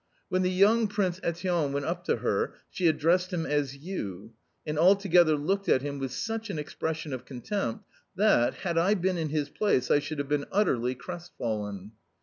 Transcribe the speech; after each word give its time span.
When 0.29 0.41
the 0.41 0.49
young 0.49 0.87
Prince 0.87 1.19
Etienne 1.21 1.73
went 1.73 1.85
up 1.85 2.03
to 2.05 2.15
her 2.15 2.55
she 2.71 2.87
addressed 2.87 3.31
him 3.31 3.45
as 3.45 3.77
"YOU," 3.77 4.33
and 4.65 4.79
altogether 4.79 5.35
looked 5.35 5.69
at 5.69 5.83
him 5.83 5.99
with 5.99 6.11
such 6.11 6.49
an 6.49 6.57
expression 6.57 7.13
of 7.13 7.23
contempt 7.23 7.85
that, 8.15 8.55
had 8.55 8.79
I 8.79 8.95
been 8.95 9.19
in 9.19 9.29
his 9.29 9.49
place, 9.49 9.91
I 9.91 9.99
should 9.99 10.17
have 10.17 10.27
been 10.27 10.45
utterly 10.51 10.95
crestfallen. 10.95 11.91